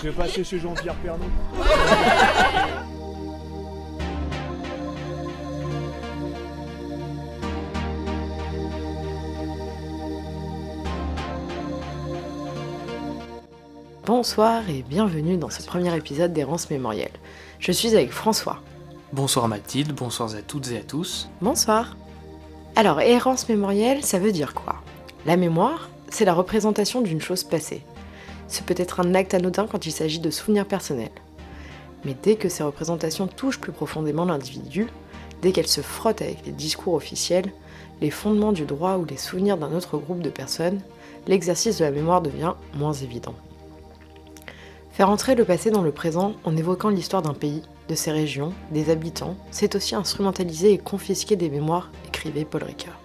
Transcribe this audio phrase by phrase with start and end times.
[0.00, 0.94] Je vais passer chez Jean-Pierre.
[14.06, 17.10] Bonsoir et bienvenue dans ce premier épisode d'Errance Mémorielle.
[17.58, 18.62] Je suis avec François.
[19.12, 21.28] Bonsoir Mathilde, bonsoir à toutes et à tous.
[21.40, 21.96] Bonsoir.
[22.76, 24.76] Alors, errance mémorielle, ça veut dire quoi?
[25.26, 27.82] La mémoire, c'est la représentation d'une chose passée.
[28.48, 31.10] Ce peut être un acte anodin quand il s'agit de souvenirs personnels.
[32.04, 34.86] Mais dès que ces représentations touchent plus profondément l'individu,
[35.42, 37.52] dès qu'elles se frottent avec les discours officiels,
[38.00, 40.80] les fondements du droit ou les souvenirs d'un autre groupe de personnes,
[41.26, 43.34] l'exercice de la mémoire devient moins évident.
[44.92, 48.52] Faire entrer le passé dans le présent en évoquant l'histoire d'un pays, de ses régions,
[48.72, 52.98] des habitants, c'est aussi instrumentaliser et confisquer des mémoires, écrivait Paul Ricoeur.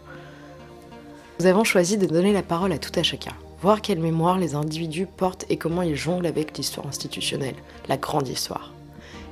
[1.39, 3.33] Nous avons choisi de donner la parole à tout à chacun,
[3.63, 7.55] voir quelle mémoire les individus portent et comment ils jonglent avec l'histoire institutionnelle,
[7.88, 8.73] la grande histoire.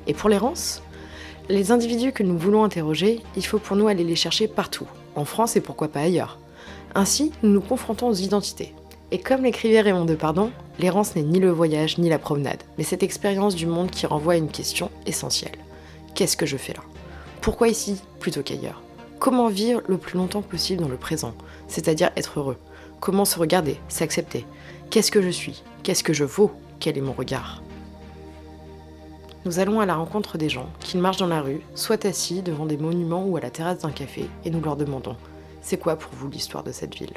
[0.07, 0.81] Et pour l'errance
[1.49, 5.25] Les individus que nous voulons interroger, il faut pour nous aller les chercher partout, en
[5.25, 6.39] France et pourquoi pas ailleurs.
[6.95, 8.73] Ainsi, nous nous confrontons aux identités.
[9.11, 13.03] Et comme l'écrivait Raymond Depardon, l'errance n'est ni le voyage ni la promenade, mais cette
[13.03, 15.57] expérience du monde qui renvoie à une question essentielle.
[16.15, 16.83] Qu'est-ce que je fais là?
[17.41, 18.81] Pourquoi ici plutôt qu'ailleurs?
[19.19, 21.33] Comment vivre le plus longtemps possible dans le présent,
[21.67, 22.57] c'est-à-dire être heureux?
[23.01, 24.45] Comment se regarder, s'accepter?
[24.91, 25.63] Qu'est-ce que je suis?
[25.81, 26.51] Qu'est-ce que je vaux?
[26.79, 27.63] Quel est mon regard?
[29.43, 32.67] Nous allons à la rencontre des gens, qu'ils marchent dans la rue, soit assis devant
[32.67, 35.15] des monuments ou à la terrasse d'un café, et nous leur demandons
[35.63, 37.15] C'est quoi pour vous l'histoire de cette ville?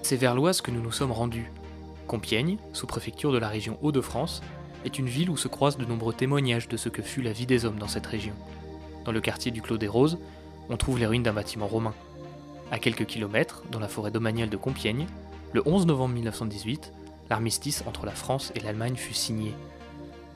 [0.00, 1.52] C'est vers l'ouest que nous nous sommes rendus.
[2.06, 4.40] Compiègne, sous-préfecture de la région Hauts-de-France,
[4.84, 7.46] est une ville où se croisent de nombreux témoignages de ce que fut la vie
[7.46, 8.34] des hommes dans cette région.
[9.04, 10.18] Dans le quartier du Clos des Roses,
[10.68, 11.94] on trouve les ruines d'un bâtiment romain.
[12.70, 15.06] À quelques kilomètres, dans la forêt domaniale de Compiègne,
[15.52, 16.92] le 11 novembre 1918,
[17.30, 19.52] l'armistice entre la France et l'Allemagne fut signé.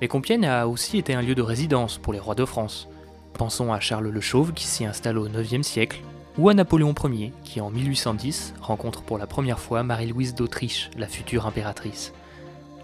[0.01, 2.89] Mais Compiègne a aussi été un lieu de résidence pour les rois de France.
[3.35, 6.03] Pensons à Charles le Chauve qui s'y installe au IXe siècle,
[6.39, 11.09] ou à Napoléon Ier, qui en 1810 rencontre pour la première fois Marie-Louise d'Autriche, la
[11.09, 12.13] future impératrice.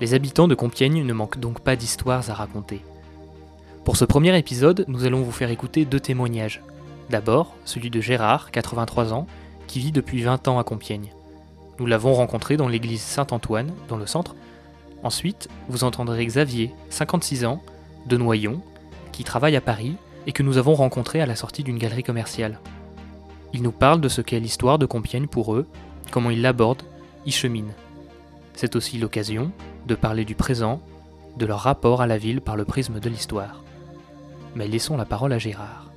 [0.00, 2.82] Les habitants de Compiègne ne manquent donc pas d'histoires à raconter.
[3.84, 6.62] Pour ce premier épisode, nous allons vous faire écouter deux témoignages.
[7.10, 9.28] D'abord, celui de Gérard, 83 ans,
[9.68, 11.12] qui vit depuis 20 ans à Compiègne.
[11.78, 14.34] Nous l'avons rencontré dans l'église Saint-Antoine, dans le centre.
[15.04, 17.62] Ensuite, vous entendrez Xavier, 56 ans,
[18.06, 18.60] de Noyon,
[19.12, 19.94] qui travaille à Paris
[20.26, 22.58] et que nous avons rencontré à la sortie d'une galerie commerciale.
[23.52, 25.68] Ils nous parlent de ce qu'est l'histoire de Compiègne pour eux,
[26.10, 26.82] comment ils l'abordent,
[27.26, 27.74] y cheminent.
[28.54, 29.50] C'est aussi l'occasion
[29.86, 30.80] de parler du présent,
[31.36, 33.64] de leur rapport à la ville par le prisme de l'histoire.
[34.54, 35.90] Mais laissons la parole à Gérard.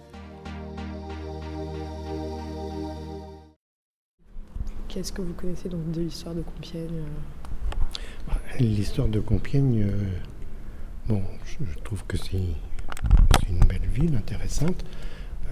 [4.88, 8.60] Qu'est-ce que vous connaissez donc de l'histoire de Compiègne euh?
[8.60, 10.10] L'histoire de Compiègne, euh,
[11.08, 12.42] bon, je, trouve que c'est
[13.48, 14.84] une belle ville intéressante.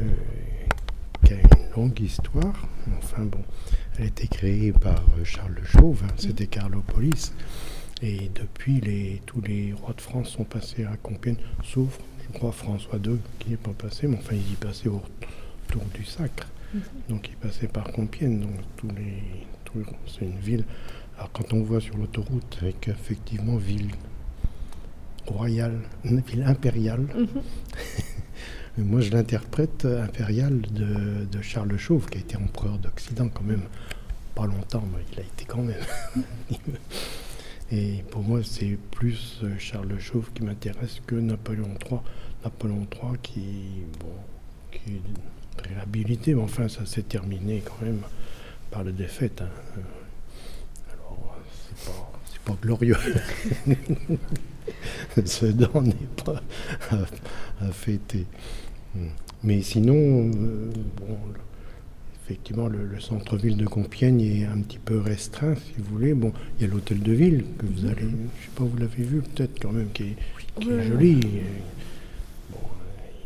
[0.02, 0.06] Euh,
[1.75, 2.68] longue histoire.
[2.97, 3.44] Enfin bon,
[3.97, 7.34] elle a été créée par euh, Charles le Chauve, hein, c'était Carlopolis.
[8.02, 11.97] Et depuis, les, tous les rois de France sont passés à Compiègne, sauf,
[12.28, 16.03] je crois, François II qui n'est pas passé, mais enfin, il y passait autour du
[16.03, 16.47] Sacre.
[16.74, 16.81] Mhm.
[17.09, 18.41] Donc, il passait par Compiègne.
[18.41, 19.24] Donc, tous les,
[20.08, 20.64] c'est une ville.
[21.18, 23.91] Alors, quand on voit sur l'autoroute, avec effectivement ville
[25.25, 27.08] royale, une ville impériale,
[28.78, 33.63] Moi, je l'interprète impérial de, Charles Chauve, qui a été empereur d'Occident quand même,
[34.36, 35.80] pas longtemps, mais il a été quand même.
[37.72, 42.00] Et pour moi, c'est plus Charles Chauve qui m'intéresse que Napoléon III.
[42.44, 43.41] Napoléon III qui,
[44.00, 44.12] bon,
[44.72, 48.02] qui est réhabilité, mais enfin, ça s'est terminé quand même
[48.69, 49.41] par la défaite.
[49.41, 49.81] Hein.
[50.94, 51.38] Alors,
[51.80, 52.97] c'est pas, pas glorieux.
[55.25, 55.94] Sedan n'est
[56.24, 56.41] pas
[56.91, 58.25] à, fêter.
[58.96, 59.08] Hmm.
[59.44, 61.18] Mais sinon, euh, bon,
[62.24, 66.14] effectivement, le, centre-ville de Compiègne est un petit peu restreint, si vous voulez.
[66.14, 68.08] Bon, il y a l'hôtel de ville que vous allez,
[68.40, 70.18] je sais pas, vous l'avez vu peut-être quand même, qui est,
[70.62, 71.20] joli.
[72.52, 72.58] Bon,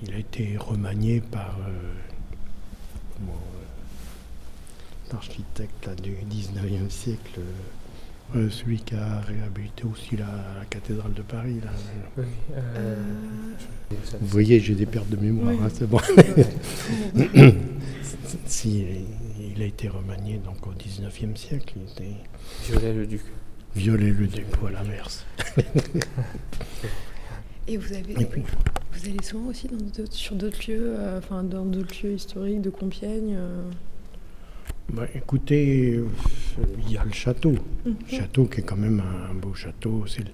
[0.03, 1.71] il a été remanié par euh,
[3.21, 3.31] euh,
[5.13, 7.39] l'architecte du 19e siècle.
[8.35, 10.27] Euh, celui qui a réhabilité aussi la,
[10.69, 11.59] cathédrale de Paris.
[11.63, 12.23] Là.
[12.55, 12.95] Euh,
[14.21, 15.99] Vous voyez, j'ai des pertes de mémoire, hein, c'est bon.
[18.45, 18.85] si,
[19.39, 21.73] il a été remanié donc, au 19e siècle.
[22.67, 23.21] Violet-le-Duc.
[23.75, 25.23] Violet-le-Duc, voilà, merci.
[27.67, 29.67] Et vous avez, vous allez souvent aussi
[30.11, 33.37] sur d'autres lieux, enfin dans d'autres lieux historiques de Compiègne.
[34.93, 36.01] Bah, écoutez,
[36.85, 37.53] il y a le château.
[37.85, 37.97] Le mhm.
[38.07, 40.05] château qui est quand même un, beau château.
[40.07, 40.25] C'est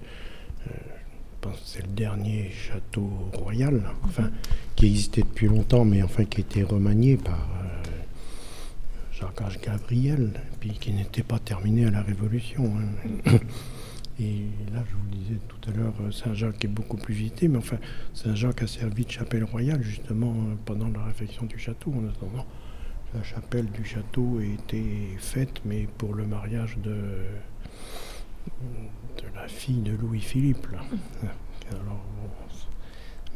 [1.64, 4.30] c'est le dernier château royal, enfin,
[4.74, 7.90] qui existait depuis longtemps, mais enfin qui a été remanié par euh,
[9.12, 12.72] Jacques Gabriel, puis qui n'était pas terminé à la Révolution.
[12.76, 13.38] Hein.
[14.18, 17.76] Et là, je vous disais tout à l'heure, Saint-Jacques est beaucoup plus visité, mais enfin,
[18.14, 21.92] Saint-Jacques a servi de chapelle royale justement pendant la réfection du château.
[21.92, 22.46] En attendant,
[23.16, 26.96] la chapelle du château a été faite, mais pour le mariage de
[29.16, 30.66] de la fille de Louis-Philippe.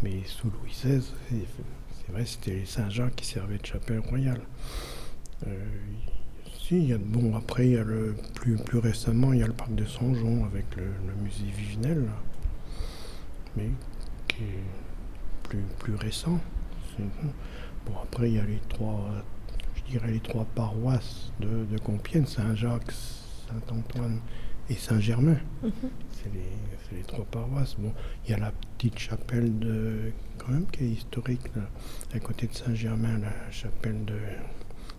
[0.02, 4.40] mais sous Louis XVI, c'est vrai, c'était Saint-Jacques qui servait de chapelle royale.
[5.46, 5.56] Euh,
[6.58, 9.42] si, il y a, bon, après, il y a le, plus, plus récemment, il y
[9.42, 10.84] a le parc de Saint-Jean avec le,
[11.22, 12.08] musée Vivinel,
[13.56, 13.70] mais
[14.28, 16.38] qui est plus, plus récent.
[17.86, 19.10] Bon, après, il y a les trois,
[19.90, 24.20] dirais les trois paroisses de, de Compiègne, Saint-Jacques, Saint-Antoine
[24.68, 25.38] et Saint-Germain.
[25.62, 25.72] Mhm.
[26.12, 27.76] C'est les, trois paroisses.
[27.78, 27.92] Bon,
[28.24, 31.42] il y a la petite chapelle de, quand même, qui est historique,
[32.12, 34.18] à côté de Saint-Germain, la chapelle de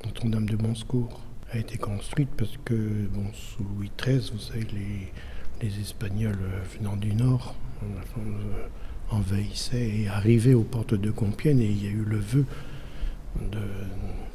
[0.05, 1.21] Notre-Dame de Bonsecours
[1.51, 5.11] a été construite parce que, bon, sous Louis XIII, vous savez, les,
[5.61, 6.39] les Espagnols
[6.77, 8.67] venant du Nord euh,
[9.09, 12.45] envahissaient et arrivaient aux portes de Compiègne et il y a eu le vœu
[13.39, 14.30] de, de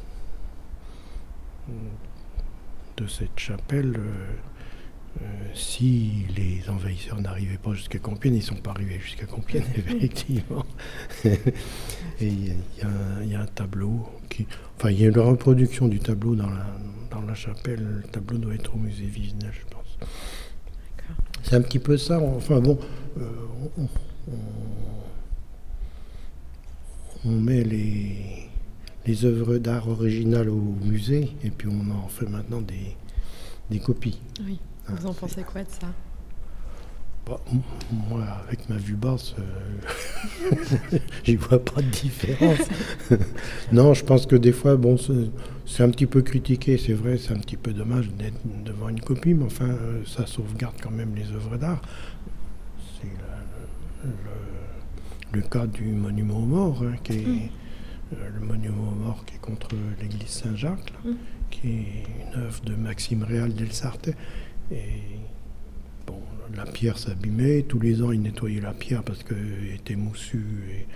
[3.09, 3.95] cette chapelle.
[3.97, 5.25] Euh, euh,
[5.55, 10.65] si les envahisseurs n'arrivaient pas jusqu'à Compiègne, ils ne sont pas arrivés jusqu'à Compiègne, effectivement.
[11.25, 11.39] et
[12.21, 12.57] il
[13.25, 14.47] y, a un tableau qui.
[14.77, 16.67] Enfin, il y a une reproduction du tableau dans la,
[17.11, 17.83] dans la chapelle.
[17.83, 19.99] Le tableau doit être au musée Vivinel, je pense.
[21.43, 22.21] C'est un petit peu ça.
[22.21, 22.79] Enfin, bon,
[23.19, 23.31] euh,
[27.25, 28.46] on, met les,
[29.06, 32.97] les œuvres d'art originales au musée et puis on en fait maintenant des,
[33.70, 34.20] des copies.
[34.44, 34.58] Oui.
[34.88, 35.88] Vous en pensez quoi de ça?
[37.26, 37.41] Bah,
[38.08, 42.69] moi, avec ma vue basse, euh, j'y vois pas de différence.
[43.73, 44.97] non, je pense que des fois, bon,
[45.67, 49.00] c'est un petit peu critiqué, c'est vrai, c'est un petit peu dommage d'être devant une
[49.00, 51.82] copie, mais enfin, euh, ça sauvegarde quand même les œuvres d'art.
[53.00, 53.09] C'est
[55.32, 57.49] le, cas du monument aux morts, hein, qui est mm.
[58.12, 59.70] Euh, le monument aux morts qui est contre
[60.00, 61.12] l'église Saint-Jacques, mm.
[61.50, 62.05] qui est
[62.35, 64.11] une œuvre de Maxime Réal d'Elsarte
[64.70, 65.19] et
[66.06, 66.20] bon,
[66.55, 67.62] la pierre s'abîmait.
[67.62, 70.87] Tous les ans, ils nettoyaient la pierre parce qu'elle était moussue et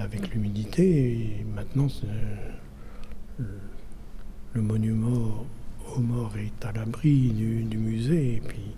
[0.00, 1.12] avec l'humidité.
[1.12, 1.88] Et maintenant,
[3.38, 5.46] le, monument
[5.96, 8.36] aux morts est à l'abri du, musée.
[8.36, 8.74] Et puis,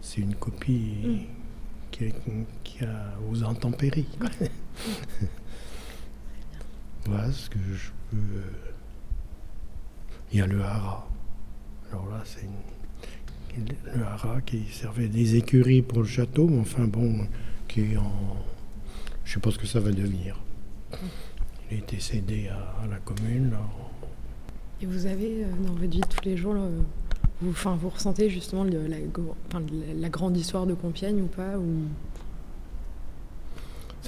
[0.00, 1.18] c'est une copie mm.
[1.90, 2.12] qui,
[2.64, 4.08] qui, a aux intempéries.
[7.06, 8.16] voilà ce que je peux.
[10.32, 11.08] Il y a le hara.
[11.90, 12.50] Alors là, c'est une
[13.94, 17.26] le haras qui servait des écuries pour le château, mais enfin bon,
[17.68, 18.12] qui est en.
[19.24, 20.40] Je sais pas ce que ça va devenir.
[21.70, 23.52] Il a été cédé à, la commune.
[24.82, 26.56] Et vous avez, euh, dans votre vie tous les jours,
[27.40, 31.54] vous, enfin, vous ressentez justement la, grande histoire de Compiègne ou pas.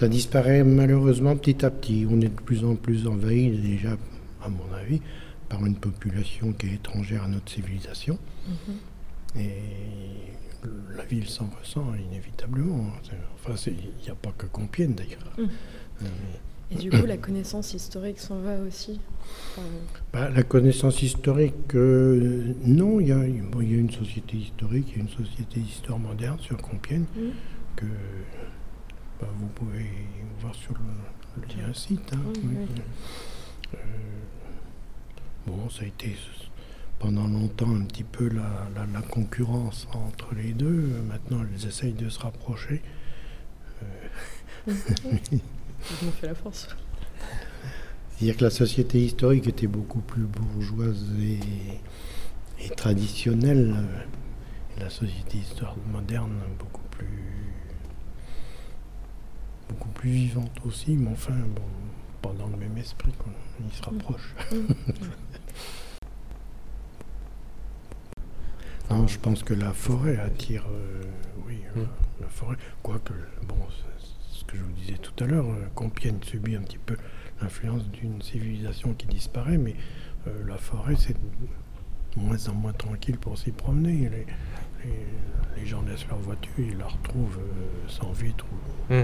[0.02, 2.08] Ça disparaît malheureusement petit à petit.
[2.10, 3.96] On est de plus en plus envahi, déjà,
[4.42, 5.00] à mon avis,
[5.48, 8.18] par une population qui est étrangère à notre civilisation.
[8.48, 9.40] Mhm.
[9.42, 12.90] Et la ville s'en ressent inévitablement.
[13.34, 15.32] Enfin, il n'y a pas que Compiègne d'ailleurs.
[15.38, 15.48] Hum.
[16.02, 16.06] Euh,
[16.72, 18.98] et du coup, la connaissance historique s'en va aussi
[20.12, 22.98] bah, La connaissance historique, euh, non.
[22.98, 27.04] Il y, a, une société historique, il y a une société d'histoire moderne sur Compiègne
[27.16, 27.30] hum.
[27.76, 27.86] que
[29.22, 29.86] bah, vous pouvez
[30.40, 32.12] voir sur le, lien site.
[32.12, 32.32] Hein,
[33.74, 33.78] euh,
[35.46, 36.16] bon, ça a été
[36.98, 40.88] pendant longtemps un petit peu la, la, concurrence entre les deux.
[41.08, 42.82] Maintenant, elles essayent de se rapprocher.
[43.82, 44.72] Euh...
[46.20, 46.68] fait la force.
[48.10, 53.74] C'est-à-dire que la société historique était beaucoup plus bourgeoise et, traditionnelle,
[54.76, 57.41] et la société historique moderne beaucoup plus
[59.72, 61.62] beaucoup plus vivante aussi, mais enfin, bon,
[62.20, 63.30] pas dans le même esprit, qu'on
[63.66, 64.34] y se rapproche.
[69.06, 71.02] je pense que la forêt attire, euh,
[71.46, 71.84] oui, euh,
[72.20, 72.56] la forêt.
[72.82, 73.14] Quoique,
[73.48, 73.56] bon,
[74.30, 76.96] ce que je vous disais tout à l'heure, euh, Compiègne subit un petit peu
[77.40, 79.74] l'influence d'une civilisation qui disparaît, mais
[80.46, 81.16] la forêt, c'est
[82.16, 84.08] moins en moins tranquille pour s'y promener.
[85.56, 87.40] Les, gens laissent leur voiture, ils la retrouvent
[87.88, 88.44] sans vitre
[88.90, 88.94] ou,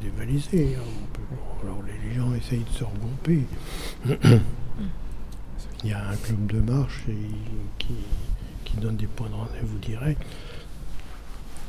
[0.00, 0.76] dévalisé.
[0.76, 0.82] Hein.
[1.62, 3.40] Alors les gens essayent de se regrouper.
[5.84, 7.02] Il y a un club de marche
[7.78, 7.94] qui,
[8.64, 10.24] qui donne des points de rendez-vous directs.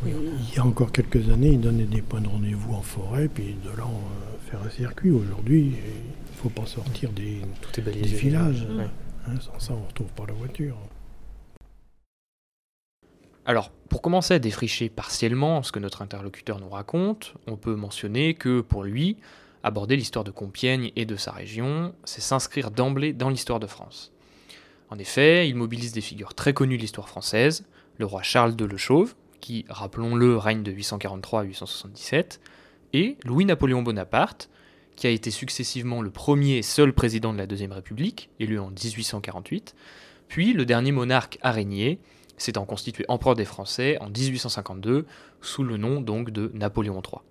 [0.05, 3.55] Il y a encore quelques années, ils donnaient des points de rendez-vous en forêt, puis
[3.63, 5.12] de là, euh, faire un circuit.
[5.12, 8.15] Aujourd'hui, il ne faut pas sortir des, Tout est des balisé.
[8.17, 8.67] villages.
[8.77, 8.88] Ouais.
[9.27, 10.77] Hein, sans ça, on ne retrouve pas la voiture.
[13.47, 18.33] Alors, pour commencer à défricher partiellement ce que notre interlocuteur nous raconte, on peut mentionner
[18.33, 19.17] que pour lui,
[19.61, 24.11] aborder l'histoire de Compiègne et de sa région, c'est s'inscrire d'emblée dans l'histoire de France.
[24.89, 27.65] En effet, il mobilise des figures très connues de l'histoire française,
[27.97, 32.41] le roi Charles de Le Chauve, qui, rappelons-le, règne de 843 à 877,
[32.93, 34.49] et Louis-Napoléon Bonaparte,
[34.95, 38.69] qui a été successivement le premier et seul président de la Deuxième République, élu en
[38.69, 39.75] 1848,
[40.27, 41.99] puis le dernier monarque à régner,
[42.37, 45.05] s'étant constitué empereur des Français en 1852,
[45.41, 47.21] sous le nom donc de Napoléon III.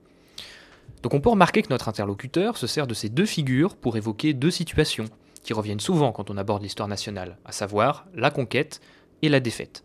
[1.02, 4.32] Donc on peut remarquer que notre interlocuteur se sert de ces deux figures pour évoquer
[4.32, 5.04] deux situations
[5.42, 8.80] qui reviennent souvent quand on aborde l'histoire nationale, à savoir la conquête
[9.22, 9.84] et la défaite.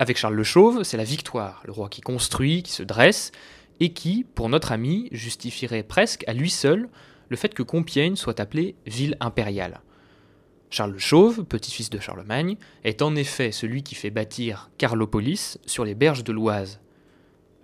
[0.00, 3.32] Avec Charles le Chauve, c'est la victoire, le roi qui construit, qui se dresse,
[3.80, 6.88] et qui, pour notre ami, justifierait presque à lui seul
[7.28, 9.80] le fait que Compiègne soit appelée ville impériale.
[10.70, 15.84] Charles le Chauve, petit-fils de Charlemagne, est en effet celui qui fait bâtir Carlopolis sur
[15.84, 16.80] les berges de l'Oise.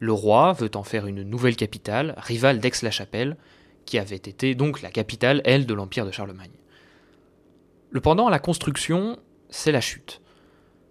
[0.01, 3.37] Le roi veut en faire une nouvelle capitale, rivale d'Aix-la-Chapelle,
[3.85, 6.51] qui avait été donc la capitale, elle, de l'empire de Charlemagne.
[7.91, 10.21] Le pendant à la construction, c'est la chute.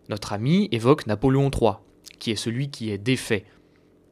[0.08, 1.74] Notre ami évoque Napoléon III,
[2.20, 3.44] qui est celui qui est défait.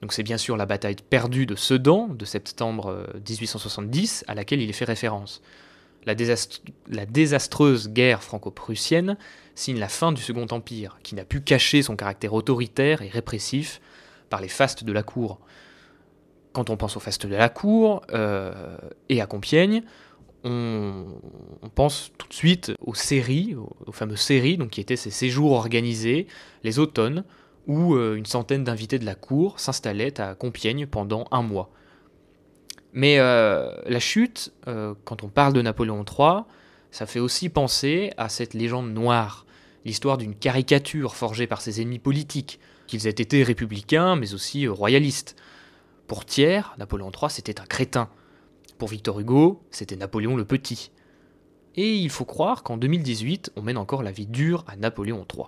[0.02, 4.62] Donc c'est bien sûr la bataille perdue de Sedan de septembre euh, 1870 à laquelle
[4.62, 5.42] il est fait référence.
[6.06, 9.18] La, désastre- la désastreuse guerre franco-prussienne
[9.56, 13.82] signe la fin du Second Empire, qui n'a pu cacher son caractère autoritaire et répressif
[14.30, 15.40] par les fastes de la cour.
[16.54, 18.78] Quand on pense aux fastes de la cour euh,
[19.10, 19.84] et à Compiègne,
[20.44, 21.06] on,
[21.74, 25.54] pense tout de suite aux séries, aux, aux fameuses séries, donc qui étaient ces séjours
[25.54, 26.28] organisés
[26.64, 27.24] les automnes,
[27.68, 31.72] où euh, une centaine d'invités de la cour s'installaient à Compiègne pendant un mois.
[32.94, 36.44] Mais euh, la chute, euh, quand on parle de Napoléon III,
[36.92, 39.48] ça fait aussi penser à cette légende noire,
[39.84, 44.72] l'histoire d'une caricature forgée par ses ennemis politiques, qu'ils aient été républicains mais aussi euh,
[44.72, 45.36] royalistes.
[46.06, 48.10] Pour Thiers, Napoléon III c'était un crétin.
[48.78, 50.92] Pour Victor Hugo, c'était Napoléon le Petit.
[51.76, 55.46] Et il faut croire qu'en 2018, on mène encore la vie dure à Napoléon III.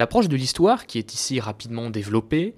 [0.00, 2.54] L'approche de l'histoire, qui est ici rapidement développée,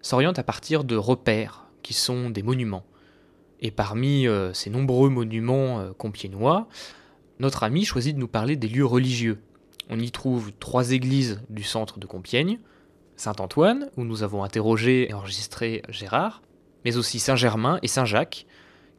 [0.00, 2.84] s'oriente à partir de repères, qui sont des monuments.
[3.62, 6.68] Et parmi euh, ces nombreux monuments euh, compiègnois,
[7.38, 9.38] notre ami choisit de nous parler des lieux religieux.
[9.88, 12.58] On y trouve trois églises du centre de Compiègne,
[13.16, 16.42] Saint-Antoine, où nous avons interrogé et enregistré Gérard,
[16.84, 18.46] mais aussi Saint-Germain et Saint-Jacques,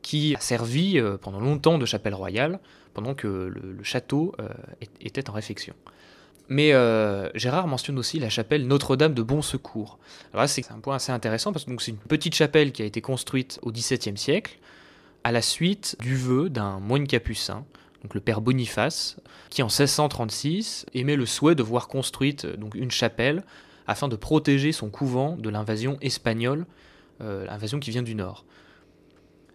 [0.01, 2.60] qui a servi euh, pendant longtemps de chapelle royale,
[2.93, 4.36] pendant que le, château
[5.01, 5.74] était en réfection.
[6.50, 9.98] Mais euh, Gérard mentionne aussi la chapelle Notre-Dame de Bon Secours.
[10.34, 13.02] Là, c'est un point assez intéressant parce que c'est une petite chapelle qui a été
[13.02, 14.60] construite au XVIIe siècle
[15.24, 17.66] à la suite du vœu d'un moine capucin,
[18.02, 19.18] donc le père Boniface,
[19.50, 23.44] qui en 1636 émet le souhait de voir construite euh, une chapelle
[23.88, 26.66] afin de protéger son couvent de l'invasion espagnole,
[27.22, 28.46] euh, l'invasion qui vient du nord.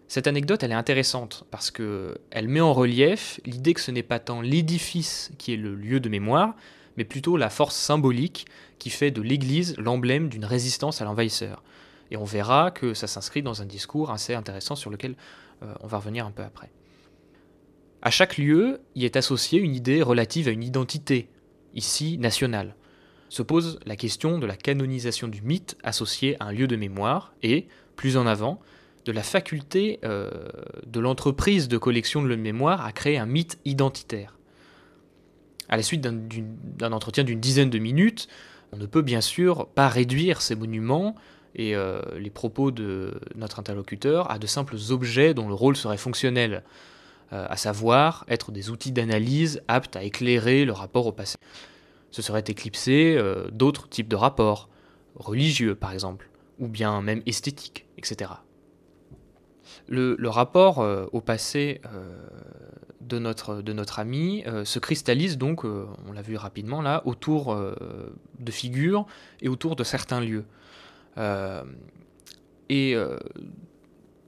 [0.07, 4.19] Cette anecdote, est intéressante parce que elle met en relief l'idée que ce n'est pas
[4.19, 6.55] tant l'édifice qui est le lieu de mémoire,
[6.99, 8.47] mais plutôt la force symbolique
[8.81, 11.63] qui fait de l'Église l'emblème d'une résistance à l'envahisseur.
[12.11, 15.15] Et on verra que ça s'inscrit dans un discours assez intéressant sur lequel
[15.63, 16.71] euh, on va revenir un peu après.
[18.03, 21.29] À chaque lieu, y est associée une idée relative à une identité,
[21.75, 22.75] ici nationale.
[23.29, 27.33] Se pose la question de la canonisation du mythe associé à un lieu de mémoire
[27.43, 28.61] et, plus en avant,
[29.05, 30.31] de la faculté euh,
[30.87, 34.38] de l'entreprise de collection de mémoire à créer un mythe identitaire.
[35.69, 38.29] À la suite d'un- entretien d'une dizaine de minutes,
[38.73, 41.15] on ne peut bien sûr pas réduire ces monuments
[41.55, 45.97] et euh, les propos de notre interlocuteur à de simples objets dont le rôle serait
[45.97, 46.63] fonctionnel,
[47.33, 51.37] euh, à savoir être des outils d'analyse aptes à éclairer le rapport au passé.
[52.11, 54.69] Ce serait éclipser euh, d'autres types de rapports,
[55.17, 58.31] religieux par exemple, ou bien même esthétiques, etc.
[59.89, 60.79] Le, rapport
[61.13, 61.81] au passé
[63.01, 67.75] de, notre, ami euh, se cristallise donc, euh, on l'a vu rapidement là, autour euh,
[68.39, 69.07] de figures
[69.41, 70.45] et autour de certains lieux.
[72.71, 72.95] Et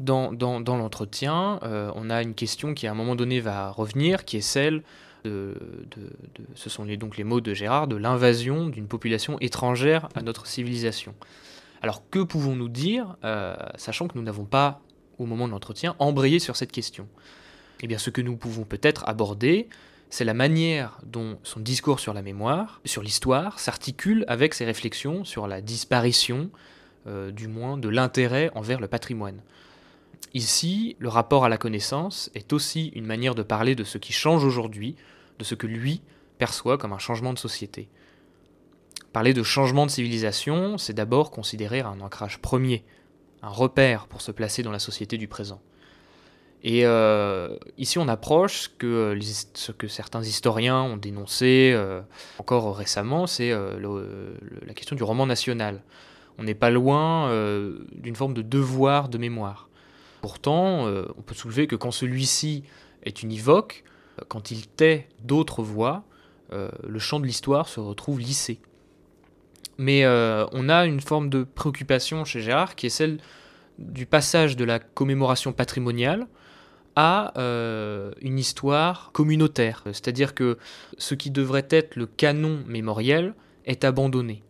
[0.01, 0.33] dans,
[0.67, 4.83] l'entretien, on a une question qui à un moment donné va revenir, qui est celle
[5.23, 5.55] de,
[6.57, 11.15] ce sont donc les mots de Gérard, de l'invasion d'une population étrangère à notre civilisation.
[11.81, 13.17] Alors que pouvons-nous dire,
[13.77, 14.81] sachant que nous n'avons pas
[15.19, 17.07] au moment de l'entretien, embrayer sur cette question?
[17.83, 19.69] Eh bien, ce que nous pouvons peut-être aborder,
[20.11, 25.25] c'est la manière dont son discours sur la mémoire, sur l'histoire, s'articule avec ses réflexions
[25.25, 26.51] sur la disparition,
[27.07, 29.41] euh, du moins de l'intérêt envers le patrimoine.
[30.35, 34.13] Ici, le rapport à la connaissance est aussi une manière de parler de ce qui
[34.13, 34.97] change aujourd'hui,
[35.39, 36.03] de ce que lui
[36.39, 37.89] perçoit comme un changement de société.
[39.13, 42.85] Parler de changement de civilisation, c'est d'abord considérer un ancrage premier,
[43.43, 45.61] un repère pour se placer dans la société du présent.
[46.63, 49.19] Et euh, ici, on approche que
[49.55, 52.03] ce que certains historiens ont dénoncé euh,
[52.39, 54.35] encore récemment, c'est euh,
[54.67, 55.83] la question du roman national.
[56.39, 57.31] On n'est pas loin
[57.93, 59.69] d'une forme de devoir de mémoire.
[60.23, 62.65] Pourtant, on peut soulever que quand celui-ci
[63.03, 63.85] est univoque,
[64.29, 66.03] quand il tait d'autres voix,
[66.51, 68.59] le champ de l'histoire se retrouve lissé.
[69.77, 73.19] Mais on a une forme de préoccupation chez Gérard qui est celle
[73.81, 76.27] du passage de la commémoration patrimoniale
[76.97, 79.83] à euh, une histoire communautaire.
[79.87, 80.59] C'est-à-dire que
[80.99, 83.35] ce qui devrait être le canon mémoriel
[83.65, 84.43] est abandonné.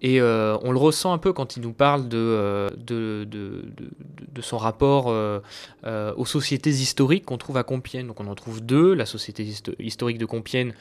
[0.00, 3.62] Et euh, on le ressent un peu quand il nous parle de, euh,
[4.40, 8.06] son rapport aux sociétés historiques qu'on trouve à Compiègne.
[8.06, 9.46] Donc on en trouve deux, la Société
[9.78, 10.72] historique de Compiègne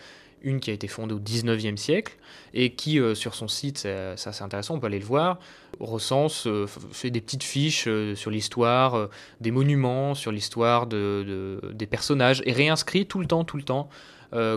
[0.44, 2.16] une qui a été fondée au 19e siècle
[2.54, 5.40] et qui, sur son site, ça c'est intéressant, on peut aller le voir,
[5.80, 9.10] recense, euh, fait des petites fiches euh, sur l'histoire
[9.42, 13.90] des monuments, sur l'histoire de, des personnages et réinscrit tout le temps, tout le temps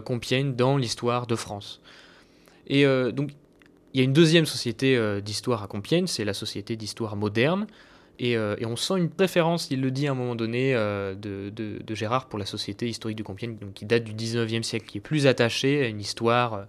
[0.05, 1.81] Compiègne dans l'histoire de France.
[2.67, 3.31] Et donc,
[3.95, 7.69] il y a une deuxième société d'histoire à Compiègne, c'est la Société d'histoire moderne,
[8.23, 11.95] euh, et, on sent une préférence, il le dit à un moment donné, euh, de,
[11.95, 15.27] Gérard pour la Société historique de Compiègne, qui date du 19e siècle, qui est plus
[15.27, 16.65] attachée à une histoire euh,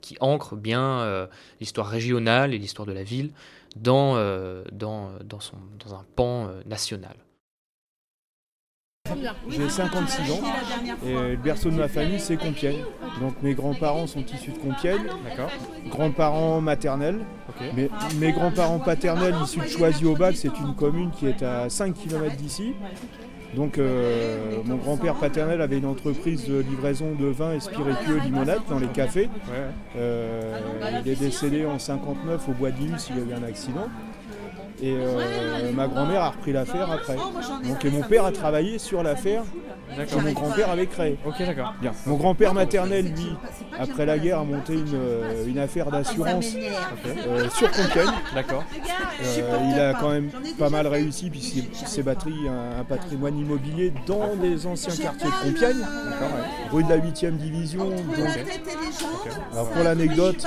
[0.00, 1.26] qui ancre bien
[1.60, 3.30] l'histoire régionale et l'histoire de la ville
[3.76, 4.16] dans,
[4.72, 7.16] dans, dans, son, dans un pan national.
[9.48, 10.40] J'ai 56 ans
[11.04, 12.84] et le berceau de ma famille c'est Compiègne.
[13.20, 15.04] Donc mes grands-parents sont issus de Compiègne.
[15.88, 17.20] Grands-parents maternels.
[18.16, 22.74] mes grands-parents paternels issus de Choisy-au-Bac, c'est une commune qui est à 5 km d'ici.
[23.54, 28.60] Donc euh, mon grand-père paternel avait une entreprise de livraison de vin et spiritueux limonade
[28.68, 29.28] dans les cafés.
[29.96, 30.58] Euh,
[31.04, 33.88] il est décédé en 59 au bois d'Ilus, il a eu un accident.
[34.82, 37.16] Et euh, ma grand-mère a repris l'affaire après.
[37.16, 39.44] Donc et mon père a travaillé sur l'affaire
[39.96, 41.18] que mon grand-père avait créée.
[41.24, 41.74] Ok, d'accord.
[41.80, 41.92] Bien.
[42.06, 43.36] Mon grand-père maternel, lui,
[43.78, 46.54] après la guerre, a monté une, euh, une affaire d'assurance
[47.06, 48.10] euh, sur Compiègne.
[48.34, 48.64] D'accord.
[49.22, 54.30] il a quand même pas mal réussi puisqu'il s'est battu un, un, patrimoine immobilier dans
[54.42, 55.86] les anciens quartiers de Compiègne,
[56.72, 57.92] rue de la 8e division.
[59.52, 60.46] Alors pour l'anecdote,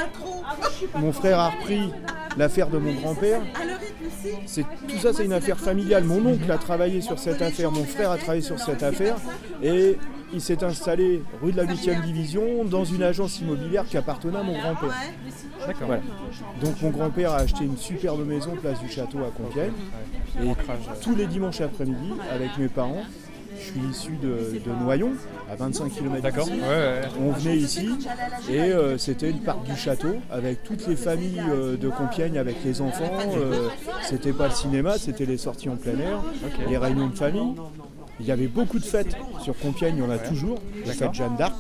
[0.96, 1.92] mon frère a repris
[2.38, 3.42] l'affaire de mon grand-père.
[4.46, 6.04] C'est, tout ça, c'est une affaire familiale.
[6.04, 9.16] Mon oncle a travaillé sur cette affaire, mon frère a travaillé sur cette affaire,
[9.64, 9.98] et
[10.34, 14.44] il s'est installé rue de la 8e division dans une agence immobilière qui appartenait à
[14.44, 14.94] mon grand-père.
[16.62, 19.72] Donc mon grand-père a acheté une superbe maison place du château à Compiègne.
[20.44, 20.52] Et
[21.02, 23.04] tous les dimanches après-midi, avec mes parents,
[23.60, 25.12] je suis issu de, Noyon,
[25.52, 26.48] à 25 km D'accord.
[27.22, 27.90] On venait ici
[28.50, 32.58] et euh, c'était le parc du château avec toutes les familles euh, de Compiègne avec
[32.64, 33.12] les enfants.
[33.36, 33.70] Euh,
[34.04, 36.22] c'était pas le cinéma, c'était les sorties en plein air,
[36.68, 37.54] les réunions de famille.
[38.20, 40.60] Il y avait beaucoup de fêtes sur Compiègne, il y en a toujours.
[40.86, 41.56] La fête Jeanne d'Arc.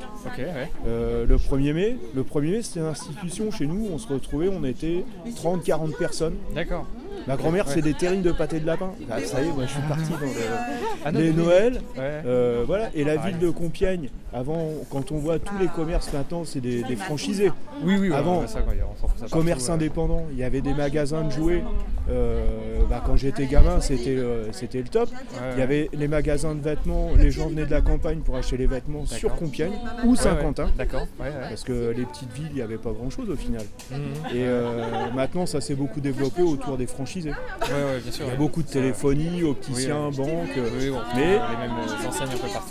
[0.86, 4.63] le 1er mai, le 1er mai c'était une institution chez nous, on se retrouvait, on
[4.63, 6.36] était 30-40 personnes.
[6.55, 6.88] D'accord.
[7.27, 8.91] Ma grand-mère, c'est des terrines de pâté de lapin.
[9.11, 10.17] Ah, ça y est, moi je suis parti dans
[11.05, 11.81] ah les Noëls.
[11.97, 12.89] Euh, voilà.
[12.95, 16.61] Et la ah, ville de Compiègne, avant, quand on voit tous les commerces maintenant, c'est
[16.61, 17.51] des, franchisés.
[17.83, 18.43] Oui, oui, Avant,
[19.31, 21.63] commerce indépendant, il y avait des magasins de jouets.
[22.09, 22.45] Euh,
[22.89, 25.09] bah, quand j'étais gamin, c'était euh, c'était le top.
[25.53, 28.57] Il y avait les magasins de vêtements, les gens venaient de la campagne pour acheter
[28.57, 29.73] les vêtements sur Compiègne
[30.05, 30.69] ou Saint-Quentin.
[30.77, 31.07] D'accord.
[31.17, 33.65] Parce que les petites villes, il n'y avait pas grand-chose au final.
[33.91, 33.97] Mhm.
[34.35, 34.45] Et
[35.15, 40.10] maintenant, ça s'est beaucoup développé autour des franchises il y a beaucoup de téléphonie, opticiens,
[40.12, 40.58] banques.
[41.15, 41.39] mais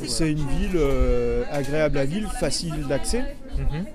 [0.07, 3.25] c'est une ville euh, agréable à vivre, facile d'accès.
[3.57, 3.87] Mhm.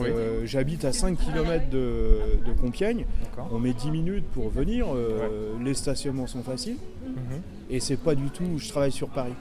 [0.00, 2.18] Euh, j'habite à 5 km de,
[2.60, 3.04] Compiègne.
[3.50, 4.86] On met 10 minutes pour venir.
[4.94, 6.78] Euh, les stationnements sont faciles.
[7.04, 7.42] Mhm.
[7.70, 8.58] Et c'est pas du tout.
[8.58, 9.32] Je travaille sur Paris.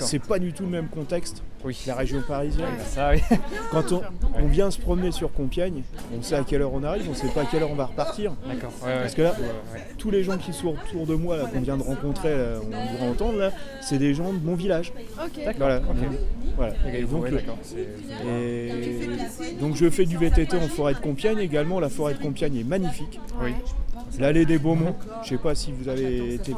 [0.00, 1.76] C'est pas du tout le même contexte oui.
[1.86, 2.66] la région parisienne.
[2.86, 3.12] Ça,
[3.70, 5.82] Quand on, vient se promener sur Compiègne,
[6.16, 7.86] on sait à quelle heure on arrive, on sait pas à quelle heure on va
[7.86, 8.32] repartir.
[8.46, 8.72] D'accord.
[8.80, 9.34] Parce que là,
[9.98, 13.38] tous les gens qui sont autour de moi, qu'on vient de rencontrer, on pourra entendre,
[13.38, 14.92] là, c'est des gens de mon village.
[15.22, 15.40] Ok.
[15.56, 15.80] Voilà.
[16.56, 16.72] voilà.
[17.10, 17.26] donc,
[18.26, 19.08] et
[19.60, 21.80] donc je fais du VTT en forêt de Compiègne également.
[21.80, 23.20] La forêt de Compiègne est magnifique.
[23.42, 23.52] Oui.
[24.18, 24.94] L'allée des Beaumont.
[25.22, 26.52] Je sais pas si vous avez été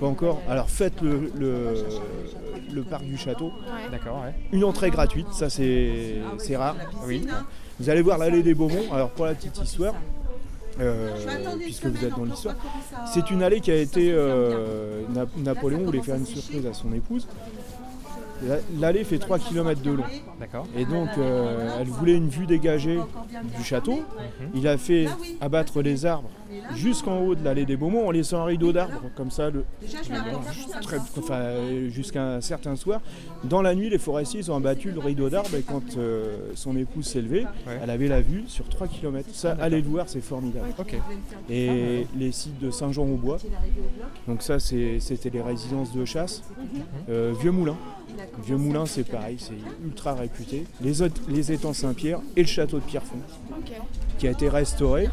[0.00, 0.40] pas encore.
[0.48, 1.30] Alors faites le,
[2.72, 3.52] le, parc du château.
[3.90, 4.24] D'accord.
[4.52, 6.22] Une entrée gratuite, ça c'est
[6.56, 6.76] rare.
[7.06, 7.26] Oui.
[7.80, 8.92] Vous allez voir l'allée des Beaumont.
[8.92, 9.94] Alors pour la petite histoire,
[10.80, 11.10] euh,
[11.60, 12.54] puisque vous êtes dans l'histoire.
[13.12, 14.10] C'est une allée qui a été.
[14.12, 15.02] Euh,
[15.36, 17.26] Napoléon voulait faire une surprise à son épouse.
[18.78, 20.04] L'allée fait 3 km de long.
[20.40, 20.66] D'accord.
[20.76, 22.98] Et donc, euh, elle voulait une vue dégagée
[23.56, 23.96] du château.
[23.96, 24.48] Mhm.
[24.54, 25.06] Il a fait
[25.40, 26.30] abattre les arbres
[26.74, 29.64] jusqu'en haut de l'allée des Beaumont en laissant un rideau d'arbres, comme ça, le,
[31.90, 33.00] jusqu'à un certain soir.
[33.44, 37.06] Dans la nuit, les forestiers ont abattu le rideau d'arbres et quand euh, son épouse
[37.06, 37.46] s'est levée,
[37.82, 39.28] elle avait la vue sur 3 km.
[39.32, 40.66] Ça, allez le voir, c'est formidable.
[41.50, 43.38] Et les sites de Saint-Jean-au-Bois,
[44.28, 46.42] donc ça, c'était les résidences de chasse.
[46.58, 46.82] Mhm.
[47.08, 47.76] Euh, Vieux Moulin.
[48.44, 50.64] Vieux Moulin, c'est pareil, c'est ultra réputé.
[50.80, 50.94] Les,
[51.28, 53.22] les étangs Saint-Pierre et le château de Pierrefonds,
[54.18, 55.08] qui a été restauré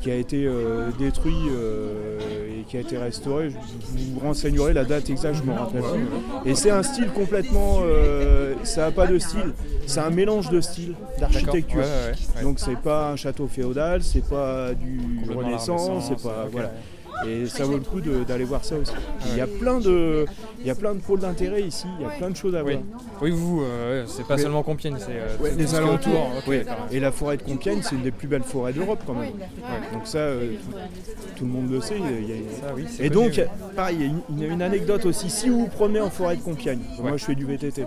[0.00, 3.50] qui a été euh, détruit euh, et qui a été restauré.
[3.50, 3.56] Je
[4.12, 6.50] vous renseignerai la date exacte, je ne me rappelle plus.
[6.50, 7.78] Et c'est un style complètement.
[7.82, 9.52] Euh, ça n'a pas de style,
[9.86, 11.82] c'est un mélange de styles, d'architecture.
[12.42, 15.00] Donc c'est pas un château féodal, c'est pas du
[15.32, 16.46] Renaissance, c'est pas.
[16.50, 16.72] Voilà.
[17.26, 18.92] Et ça vaut le coup d'aller voir ça aussi.
[19.32, 20.24] Il y a plein de,
[20.60, 22.62] il y a plein de pôles d'intérêt ici, il y a plein de choses à
[22.62, 22.78] voir.
[23.20, 26.30] Oui, vous, euh, c'est pas seulement Compiègne, c'est euh, les alentours.
[26.90, 29.32] Et la forêt de Compiègne, c'est une des plus belles forêts d'Europe quand même.
[29.92, 30.54] Donc ça, euh,
[31.36, 31.96] tout, le monde le sait.
[33.00, 33.40] et donc,
[33.76, 35.30] pareil, il y, a une, anecdote aussi.
[35.30, 37.84] Si vous vous promenez en forêt de Compiègne, moi je fais du VTT,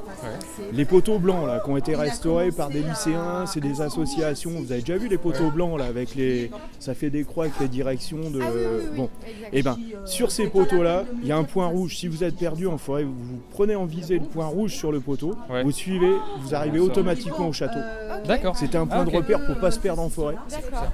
[0.73, 4.51] les poteaux blancs là, qui ont été restaurés par des lycéens, c'est des associations.
[4.51, 7.59] Vous avez déjà vu les poteaux blancs là, avec les, ça fait des croix avec
[7.59, 9.09] les directions de, ah bon.
[9.53, 11.97] Et eh ben, sur ces poteaux-là, il y a un point rouge.
[11.97, 14.99] Si vous êtes perdu en forêt, vous, prenez en visée le point rouge sur le
[14.99, 17.79] poteau, vous suivez, vous arrivez automatiquement au château.
[18.25, 18.55] D'accord.
[18.55, 20.35] C'était un point ah, de repère pour pas se perdre en forêt.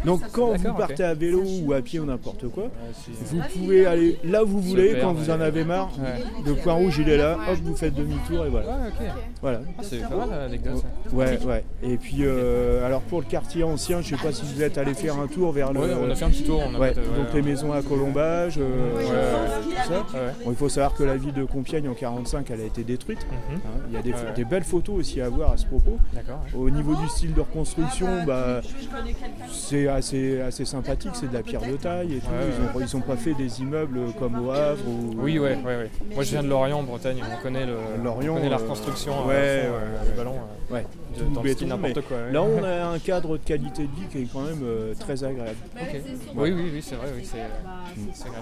[0.05, 2.69] Donc quand vous partez à vélo ou à pied ou n'importe quoi,
[3.25, 5.91] vous pouvez aller là où vous voulez quand vous en avez marre.
[6.45, 8.67] Le point rouge il est là, hop vous faites demi-tour et voilà.
[9.41, 9.61] Voilà.
[9.77, 10.83] Ah, c'est pas mal l'anecdote.
[11.11, 11.63] Ouais ouais.
[11.83, 14.93] Et puis euh, alors pour le quartier ancien, je sais pas si vous êtes allé
[14.93, 15.79] faire un tour vers le.
[15.79, 16.61] on a fait un petit tour.
[16.61, 21.95] donc les maisons à Colomba euh, il faut savoir que la ville de Compiègne en
[21.95, 23.25] 45, elle a été détruite.
[23.25, 23.55] Mhm.
[23.55, 25.97] Hein, il y a des, belles photos aussi à voir à ce propos.
[26.55, 28.61] Au niveau du style de reconstruction, bah,
[29.51, 32.79] c'est assez, assez sympathique, c'est de la pierre de taille et tout.
[32.79, 34.83] Ils n'ont pas fait des immeubles comme au Havre.
[35.17, 38.35] Oui, ouais, ouais, Moi je viens de Lorient, en Bretagne, on connaît, le, Lorient, on
[38.35, 39.13] connaît la reconstruction.
[39.27, 40.35] Euh, le ballon.
[40.69, 40.85] Ouais
[41.65, 42.17] n'importe quoi.
[42.31, 45.23] Là, on a un cadre de qualité de vie qui est quand même euh, très
[45.23, 45.57] agréable.
[46.35, 47.07] Oui, oui, oui, c'est vrai.
[47.15, 47.27] Oui,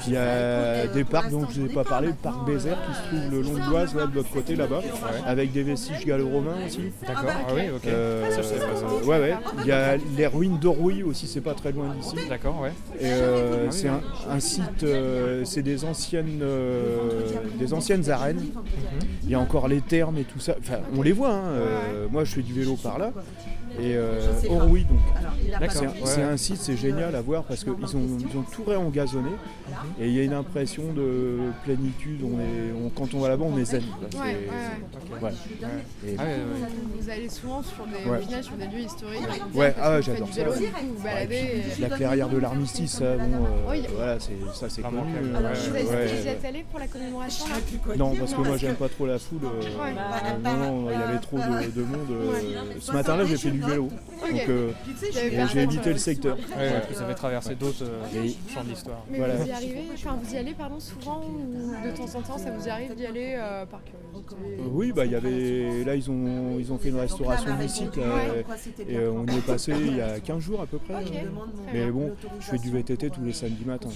[0.07, 2.77] il y a des parcs dont je ne vous ai pas parlé, le parc Bézère
[2.85, 4.81] qui se trouve le long de l'Oise, de l'autre côté là-bas,
[5.25, 6.91] avec des vestiges gallo-romains aussi.
[7.05, 7.87] D'accord, ah oui, ok.
[7.87, 9.35] Euh, ouais, ouais.
[9.61, 12.15] Il y a les ruines d'Orouille aussi, c'est pas très loin d'ici.
[12.29, 12.71] D'accord, ouais.
[13.01, 14.85] Euh, ah c'est un, site,
[15.43, 16.43] c'est des anciennes,
[17.57, 18.37] des anciennes arènes.
[18.37, 19.09] Mhm.
[19.23, 20.55] Il y a encore les thermes et tout ça.
[20.59, 21.33] Enfin, on les voit.
[21.33, 22.07] Hein.
[22.11, 23.11] moi, je fais du vélo par là.
[23.79, 24.19] Et euh,
[24.67, 24.99] oui donc.
[26.05, 29.29] C'est un, site, c'est génial à voir parce qu'ils ont, ils ont tout réengazonné
[29.99, 32.21] et il y a une impression de plénitude.
[32.23, 33.83] On est, quand on va là-bas, on est zen.
[36.99, 39.21] Vous allez souvent sur des villages, sur des lieux historiques.
[39.53, 40.41] Ouais, ah, j'adore ça.
[41.79, 44.19] La clairière de l'armistice, ça, bon, euh, voilà,
[44.53, 44.97] ça c'est connu.
[45.31, 47.45] vous êtes allé pour la commémoration
[47.97, 49.41] Non, parce que moi j'aime pas trop la foule.
[49.43, 52.79] Euh, non, non, il y avait trop de, monde.
[52.79, 53.89] Ce matin-là, j'ai fait du vélo.
[54.21, 54.71] Donc euh,
[55.53, 56.37] j'ai évité le secteur.
[56.93, 59.03] ça fait traverser d'autres euh, champs d'histoire.
[59.09, 62.37] Mais vous y arrivez, enfin vous y allez pardon souvent ou de temps en temps
[62.37, 66.09] ça vous arrive d'y aller euh, par curiosité Oui bah il y avait là ils
[66.09, 67.99] ont ils ont fait une restauration du site
[68.87, 71.03] et on y est passé il y a 15 jours à peu près.
[71.73, 73.89] Mais bon je fais du VTT tous les samedis matins.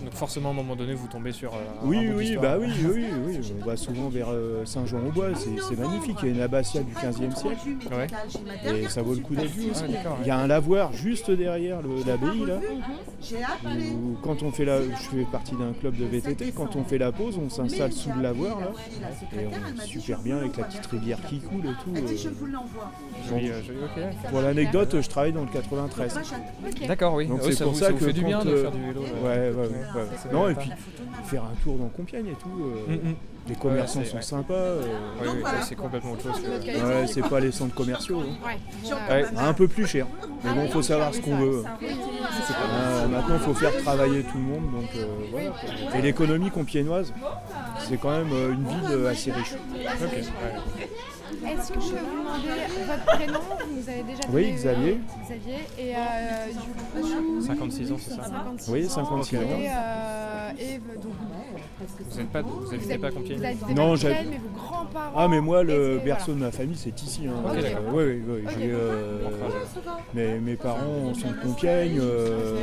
[0.00, 1.52] Donc forcément à un moment donné vous tombez sur.
[1.84, 4.28] oui oui bah oui, oui oui on va souvent vers
[4.64, 7.58] Saint-Jean-au-Bois c'est magnifique il y a une abbatiale du 15e siècle
[8.82, 9.84] et ça vaut le coup d'être vu aussi.
[10.20, 12.60] Il y a un lavoir juste derrière l'abbaye là.
[14.22, 16.52] quand on fait la, je fais partie d'un club de VTT.
[16.52, 18.72] Quand on fait la pause, on s'installe sous le lavoir là,
[19.34, 21.94] et on est super bien avec la petite rivière qui coule et tout.
[21.96, 22.40] Euh.
[23.32, 26.18] Euh, pour l'anecdote, je travaille dans le 93.
[26.86, 27.26] D'accord, oui.
[27.26, 29.00] Donc c'est pour ça, que fait du bien de faire du vélo.
[29.22, 30.70] Ouais, ouais, Non et puis
[31.24, 32.48] faire un tour dans Compiègne et tout.
[32.60, 33.14] Euh, mm, mm.
[33.50, 34.54] Les commerçants sont sympas.
[34.54, 34.82] Euh.
[35.62, 36.40] c'est complètement autre chose.
[36.44, 38.22] Ouais, c'est pas les centres commerciaux.
[38.22, 39.22] Hein.
[39.36, 40.06] Un peu plus cher.
[40.44, 41.64] Mais bon, il faut savoir ce qu'on veut.
[41.64, 44.70] Euh, maintenant, il faut faire travailler tout le monde.
[44.70, 47.12] Donc, euh, Et l'économie compiénoise,
[47.88, 49.54] c'est quand même une ville assez riche.
[51.46, 52.48] Est-ce que je peux vous demander
[52.86, 53.40] votre prénom?
[53.40, 55.00] Vous nous avez déjà donné Oui, Xavier.
[55.24, 55.54] Xavier.
[55.78, 58.24] Et euh, du coup, 56 ans, c'est ça?
[58.24, 58.88] 56 Oui, ans.
[58.88, 59.40] 56 ans.
[59.40, 61.12] Et, euh, et donc,
[62.10, 63.38] Vous n'êtes pas, vous habitez pas à Compiègne?
[63.38, 65.12] vous habitez Non, pas Compiègne, mais vos grands-parents.
[65.16, 67.22] Ah, mais moi, le étaient- berceau de ma famille, c'est ici.
[67.26, 67.32] Hein.
[67.44, 67.94] Ok, Euh, d'accord.
[67.94, 68.52] oui, oui, oui.
[68.58, 69.18] j'ai, euh,
[70.14, 71.98] mes, mes parents sont de Compiègne.
[72.00, 72.56] euh,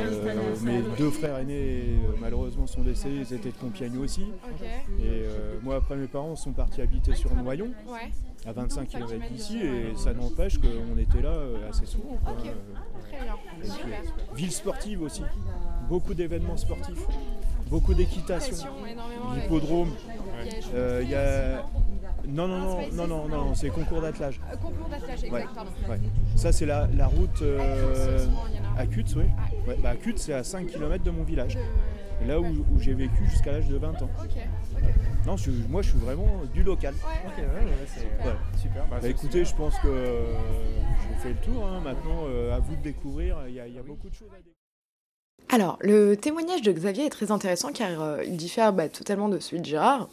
[0.62, 3.24] mes deux frères aînés, euh, malheureusement, sont décédés.
[3.28, 4.22] Ils étaient de Compiègne aussi.
[4.22, 8.10] Et euh, moi, après, mes parents sont partis habiter sur Noyon, Ouais.
[8.46, 9.58] À 25 km d'ici.
[9.58, 12.16] Et ça n'empêche qu'on était là euh, assez souvent.
[12.24, 12.32] quoi.
[12.32, 12.50] Euh,
[13.08, 13.34] Très bien.
[13.64, 15.22] euh, ville sportive aussi.
[15.88, 17.06] Beaucoup d'événements sportifs.
[17.70, 18.68] Beaucoup d'équitation.
[19.34, 19.90] L'hippodrome.
[20.74, 21.64] Euh, Il y a.
[22.26, 24.38] Non, non, non, non, non, non, c'est concours d'attelage.
[24.52, 25.44] Euh, Concours d'attelage, exact, Ouais.
[25.54, 25.70] pardon.
[25.88, 25.98] Ouais.
[26.36, 28.26] Ça, c'est la, la route euh,
[28.76, 29.24] à Cutts, oui.
[29.66, 31.56] Ouais, bah, c'est à 5 km de mon village.
[32.26, 34.10] Là où, où j'ai vécu jusqu'à l'âge de 20 ans.
[35.26, 36.94] Non, je suis- moi, je suis vraiment du local.
[36.94, 37.42] Ouais.
[37.42, 38.86] Ouais, ouais, super.
[38.90, 40.34] Bah, Bah, écoutez, je pense que euh,
[41.02, 41.64] j'ai fait le tour.
[41.66, 41.80] hein.
[41.82, 43.36] Maintenant, euh, à vous de découvrir.
[43.48, 44.54] Il y, a- il y a beaucoup de choses à découvrir.
[45.50, 49.38] Alors, le témoignage de Xavier est très intéressant car euh, il diffère bah, totalement de
[49.38, 50.08] celui de Gérard.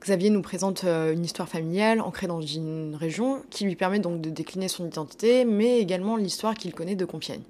[0.00, 4.20] Xavier nous présente euh, une histoire familiale ancrée dans une région qui lui permet donc
[4.20, 7.42] de décliner son identité, mais également l'histoire qu'il connaît de Compiègne.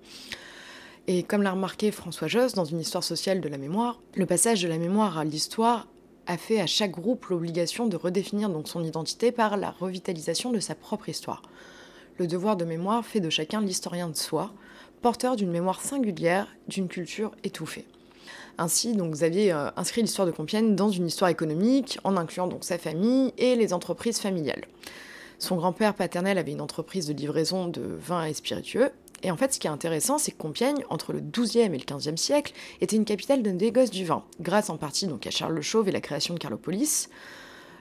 [1.06, 4.62] Et comme l'a remarqué François Josse dans une histoire sociale de la mémoire, le passage
[4.62, 5.86] de la mémoire à l'histoire
[6.26, 10.60] a fait à chaque groupe l'obligation de redéfinir donc son identité par la revitalisation de
[10.60, 11.42] sa propre histoire.
[12.16, 14.52] Le devoir de mémoire fait de chacun l'historien de soi,
[15.02, 17.84] porteur d'une mémoire singulière, d'une culture étouffée.
[18.56, 22.64] Ainsi, donc, Xavier euh, inscrit l'histoire de Compiègne dans une histoire économique, en incluant donc
[22.64, 24.64] sa famille et les entreprises familiales.
[25.38, 28.90] Son grand-père paternel avait une entreprise de livraison de vins et spiritueux,
[29.24, 31.84] et en fait, ce qui est intéressant, c'est que Compiègne, entre le XIIe et le
[31.96, 35.54] XVe siècle, était une capitale de négoce du vin, grâce en partie donc à Charles
[35.54, 37.08] le Chauve et la création de Carlopolis.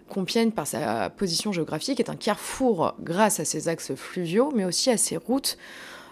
[0.09, 4.89] Compiègne, par sa position géographique, est un carrefour grâce à ses axes fluviaux, mais aussi
[4.89, 5.57] à ses routes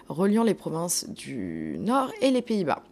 [0.09, 2.83] reliant les provinces du Nord et les Pays-Bas.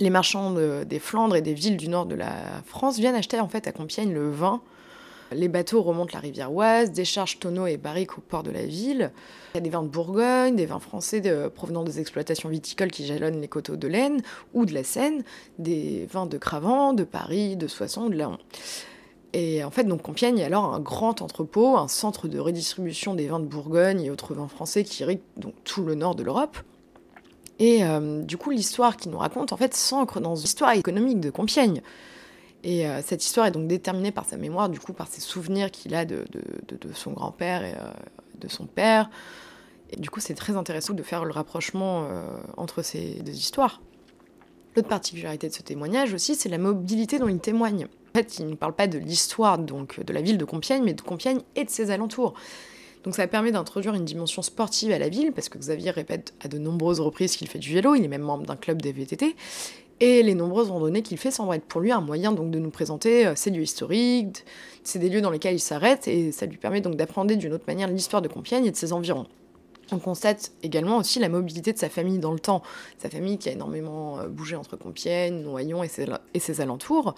[0.00, 2.32] Les marchands de- des Flandres et des villes du nord de la
[2.66, 4.60] France viennent acheter en fait à Compiègne le vin.
[5.32, 9.12] Les bateaux remontent la rivière Oise, déchargent tonneaux et barriques au port de la ville.
[9.54, 13.06] Il y a des vins de Bourgogne, des vins français provenant des exploitations viticoles qui
[13.06, 14.22] jalonnent les coteaux de l'Aisne
[14.54, 15.22] ou de la Seine,
[15.58, 18.38] des vins de Cravant, de Paris, de Soissons, de Laon.
[19.34, 23.28] Et en fait, donc Compiègne est alors un grand entrepôt, un centre de redistribution des
[23.28, 26.56] vins de Bourgogne et autres vins français qui irriguent donc tout le nord de l'Europe.
[27.58, 31.30] Et euh, du coup, l'histoire qu'il nous raconte, en fait, s'ancre dans l'histoire économique de
[31.30, 31.82] Compiègne.
[32.64, 35.70] Et euh, cette histoire est donc déterminée par sa mémoire, du coup, par ses souvenirs
[35.70, 36.24] qu'il a de,
[36.92, 37.92] son grand-père et euh,
[38.40, 39.10] de son père.
[39.90, 43.80] Et du coup, c'est très intéressant de faire le rapprochement euh, entre ces deux histoires.
[44.76, 47.86] L'autre particularité de ce témoignage aussi, c'est la mobilité dont il témoigne.
[47.86, 50.94] En fait, il ne parle pas de l'histoire donc de la ville de Compiègne, mais
[50.94, 52.34] de Compiègne et de ses alentours.
[53.04, 56.48] Donc ça permet d'introduire une dimension sportive à la ville, parce que Xavier répète à
[56.48, 59.36] de nombreuses reprises qu'il fait du vélo, il est même membre d'un club des VTT,
[60.00, 62.70] et les nombreuses randonnées qu'il fait semblent être pour lui un moyen donc de nous
[62.70, 64.44] présenter euh, ces lieux historiques,
[64.84, 67.64] c'est des lieux dans lesquels il s'arrête, et ça lui permet donc d'apprendre d'une autre
[67.66, 69.26] manière l'histoire de Compiègne et de ses environs.
[69.90, 72.62] On constate également aussi la mobilité de sa famille dans le temps,
[72.98, 75.88] sa famille qui a énormément euh, bougé entre Compiègne, Noyon et
[76.38, 77.14] ses, alentours.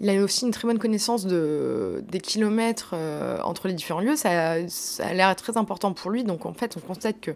[0.00, 4.16] Il a aussi une très bonne connaissance de, des kilomètres euh, entre les différents lieux.
[4.16, 6.24] Ça a l'air très important pour lui.
[6.24, 7.30] Donc en fait, on constate que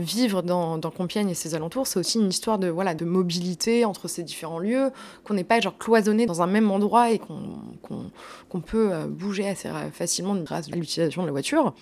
[0.00, 4.08] vivre dans, Compiègne et ses alentours, c'est aussi une histoire de, voilà, de mobilité entre
[4.08, 4.90] ces différents lieux,
[5.24, 9.68] qu'on n'est pas genre cloisonné dans un même endroit et qu'on peut euh, bouger assez
[9.92, 11.74] facilement grâce à l'utilisation de la voiture.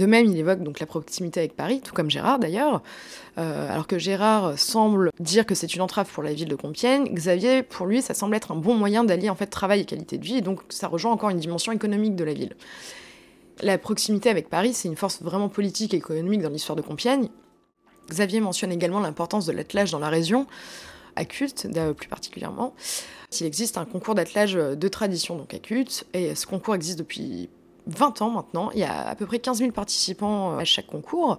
[0.00, 2.82] De même, il évoque donc la proximité avec Paris, tout comme Gérard d'ailleurs.
[3.36, 7.04] Euh, alors que Gérard semble dire que c'est une entrave pour la ville de Compiègne,
[7.12, 10.16] Xavier, pour lui, ça semble être un bon moyen d'allier en fait travail et qualité
[10.16, 12.56] de vie, et donc ça rejoint encore une dimension économique de la ville.
[13.62, 17.28] La proximité avec Paris, c'est une force vraiment politique et économique dans l'histoire de Compiègne.
[18.08, 20.46] Xavier mentionne également l'importance de l'attelage dans la région,
[21.16, 22.74] à Culte euh, plus particulièrement.
[23.38, 27.48] Il existe un concours d'attelage de tradition donc à Culte, et ce concours existe depuis
[27.86, 28.70] 20 ans maintenant.
[28.74, 31.38] Il y a à peu près 15 000 participants à chaque concours.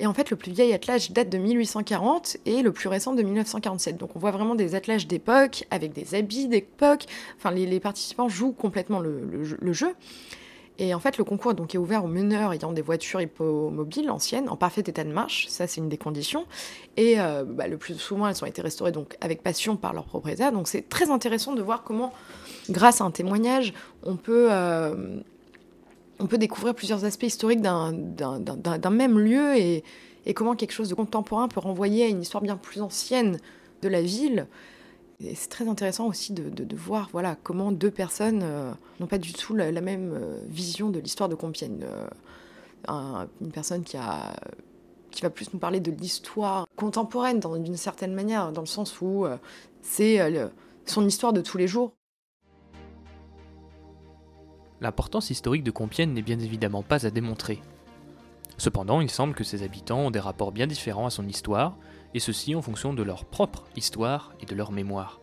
[0.00, 3.22] Et en fait, le plus vieil attelage date de 1840 et le plus récent de
[3.22, 3.98] 1947.
[3.98, 7.04] Donc on voit vraiment des attelages d'époque, avec des habits d'époque.
[7.36, 9.94] Enfin, les, participants jouent complètement le jeu.
[10.82, 14.48] Et en fait, le concours donc, est ouvert aux meneurs ayant des voitures hippomobiles anciennes,
[14.48, 15.46] en parfait état de marche.
[15.48, 16.46] Ça, c'est une des conditions.
[16.96, 20.06] Et euh, bah, le plus souvent, elles ont été restaurées donc, avec passion par leurs
[20.06, 20.52] propriétaires.
[20.52, 22.12] Donc c'est très intéressant de voir comment,
[22.70, 24.48] grâce à un témoignage, on peut...
[24.50, 25.20] euh,
[26.22, 27.92] on peut découvrir plusieurs aspects historiques d'un-
[28.90, 29.84] même lieu et,
[30.26, 33.38] et comment quelque chose de contemporain peut renvoyer à une histoire bien plus ancienne
[33.80, 34.46] de la ville.
[35.20, 38.42] C'est très intéressant aussi de, voir voilà, comment deux personnes
[38.98, 41.84] n'ont pas du tout la, même vision de l'histoire de Compiègne.
[42.88, 48.66] une personne qui va plus nous parler de l'histoire contemporaine d'une certaine manière, dans le
[48.66, 49.26] sens où
[49.82, 50.20] c'est
[50.86, 51.92] son histoire de tous les jours.
[54.80, 57.60] L'importance historique de Compiègne n'est bien évidemment pas à démontrer.
[58.56, 61.76] Cependant, il semble que ses habitants ont des rapports bien différents à son histoire,
[62.14, 65.20] et ceci en fonction de leur propre histoire et de leur mémoire.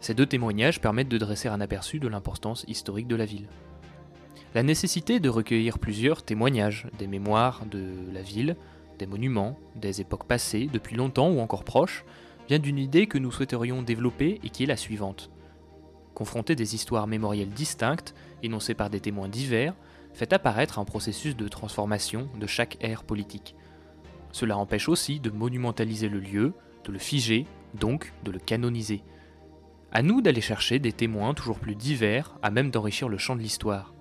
[0.00, 3.48] Ces deux témoignages permettent de dresser un aperçu de l'importance historique de la ville.
[4.54, 8.56] La nécessité de recueillir plusieurs témoignages des mémoires de la ville,
[8.98, 12.04] des monuments, des époques passées, depuis longtemps ou encore proches,
[12.48, 15.30] vient d'une idée que nous souhaiterions développer et qui est la suivante.
[16.14, 19.74] Confronter des histoires mémorielles distinctes énoncé par des témoins divers,
[20.12, 23.54] fait apparaître un processus de transformation de chaque ère politique.
[24.38, 26.52] Cela empêche aussi de monumentaliser le lieu,
[26.84, 29.02] de le figer, donc de le canoniser.
[29.90, 33.40] À nous d'aller chercher des témoins toujours plus divers, à même d'enrichir le champ de
[33.40, 33.94] l'histoire.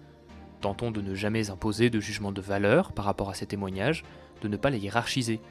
[0.62, 4.04] Tentons de ne jamais imposer de jugement de valeur par rapport à ces témoignages,
[4.44, 5.42] de ne pas les hiérarchiser.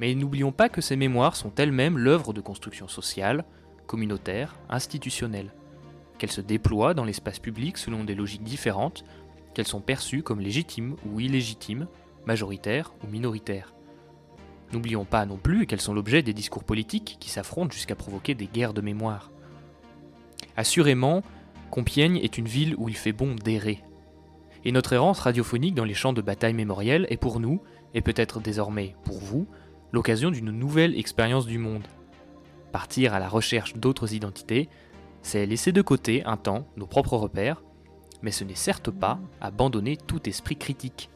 [0.00, 3.44] Mais n'oublions pas que ces mémoires sont elles-mêmes l'œuvre de construction sociale,
[3.86, 5.52] communautaire, institutionnelle
[6.18, 9.04] qu'elles se déploient dans l'espace public selon des logiques différentes,
[9.54, 11.86] qu'elles sont perçues comme légitimes ou illégitimes,
[12.26, 13.73] majoritaires ou minoritaires.
[14.74, 18.48] N'oublions pas non plus qu'elles sont l'objet des discours politiques qui s'affrontent jusqu'à provoquer des
[18.48, 19.30] guerres de mémoire.
[20.56, 21.22] Assurément,
[21.70, 23.84] Compiègne est une ville où il fait bon d'errer.
[24.64, 27.62] Et notre errance radiophonique dans les champs de bataille mémorielle est pour nous,
[27.94, 29.46] et peut-être désormais pour vous,
[29.92, 31.86] l'occasion d'une nouvelle expérience du monde.
[32.72, 34.68] Partir à la recherche d'autres identités,
[35.22, 37.62] c'est laisser de côté un temps nos propres repères,
[38.22, 41.10] mais ce n'est certes pas abandonner tout esprit critique.